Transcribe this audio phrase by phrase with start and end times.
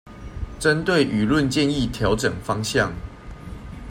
[0.59, 2.91] 針對輿論建議調整方向